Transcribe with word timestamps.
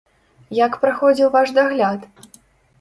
Як 0.59 0.77
праходзіў 0.85 1.31
ваш 1.37 1.55
дагляд? 1.61 2.11